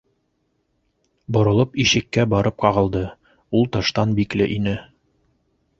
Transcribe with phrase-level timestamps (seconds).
[1.37, 3.03] Боролоп ишеккә барып ҡағылды,
[3.61, 4.77] ул тыштан бикле ине.